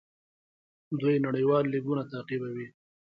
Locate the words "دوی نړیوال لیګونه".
0.99-2.03